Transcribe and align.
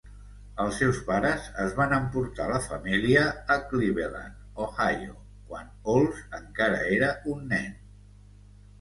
Els 0.61 0.77
seus 0.83 1.01
pares 1.09 1.45
es 1.63 1.75
van 1.79 1.93
emportar 1.97 2.47
la 2.53 2.63
família 2.71 3.27
a 3.57 3.59
Cleveland, 3.75 4.41
Ohio, 4.67 5.17
quan 5.53 5.73
Olds 5.97 6.27
encara 6.43 6.85
era 6.99 7.15
un 7.37 7.51
nen. 7.57 7.73